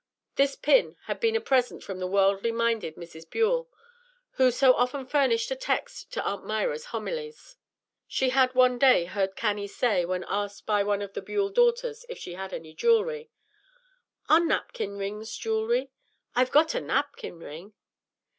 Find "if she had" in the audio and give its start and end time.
12.09-12.51